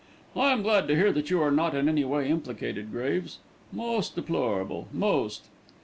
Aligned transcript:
I 0.35 0.51
am 0.51 0.63
glad 0.63 0.87
to 0.87 0.95
hear 0.95 1.11
that 1.11 1.29
you 1.29 1.39
are 1.43 1.51
not 1.51 1.75
in 1.75 1.87
any 1.87 2.03
way 2.03 2.27
implicated, 2.27 2.89
Graves. 2.91 3.37
Most 3.71 4.15
deplorable, 4.15 4.87
most." 4.91 5.45